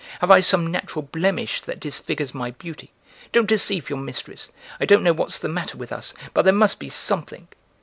[0.19, 2.91] Have I some natural blemish that disfigures my beauty?
[3.31, 4.49] Don't deceive your mistress!
[4.79, 7.47] I don't know what's the matter with us, but there must be something!"